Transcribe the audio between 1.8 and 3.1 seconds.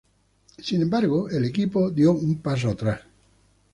dio un paso atrás.